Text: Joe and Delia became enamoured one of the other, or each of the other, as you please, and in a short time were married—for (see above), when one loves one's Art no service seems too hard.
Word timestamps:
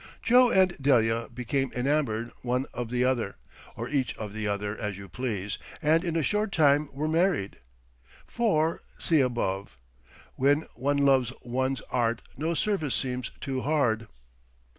Joe 0.23 0.49
and 0.49 0.75
Delia 0.81 1.29
became 1.31 1.71
enamoured 1.75 2.31
one 2.41 2.65
of 2.73 2.89
the 2.89 3.05
other, 3.05 3.37
or 3.75 3.87
each 3.87 4.17
of 4.17 4.33
the 4.33 4.47
other, 4.47 4.75
as 4.75 4.97
you 4.97 5.07
please, 5.07 5.59
and 5.79 6.03
in 6.03 6.15
a 6.15 6.23
short 6.23 6.51
time 6.51 6.89
were 6.91 7.07
married—for 7.07 8.81
(see 8.97 9.21
above), 9.21 9.77
when 10.33 10.61
one 10.73 10.97
loves 10.97 11.31
one's 11.43 11.81
Art 11.91 12.23
no 12.35 12.55
service 12.55 12.95
seems 12.95 13.29
too 13.41 13.61
hard. 13.61 14.07